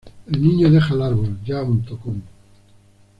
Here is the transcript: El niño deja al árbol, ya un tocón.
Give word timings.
El 0.25 0.41
niño 0.41 0.71
deja 0.71 0.95
al 0.95 1.03
árbol, 1.03 1.37
ya 1.45 1.61
un 1.61 1.83
tocón. 1.85 2.23